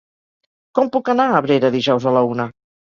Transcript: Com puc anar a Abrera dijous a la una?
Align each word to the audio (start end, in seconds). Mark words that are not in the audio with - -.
Com 0.79 0.89
puc 0.95 1.13
anar 1.15 1.29
a 1.29 1.37
Abrera 1.43 1.73
dijous 1.79 2.11
a 2.13 2.19
la 2.19 2.27
una? 2.35 2.53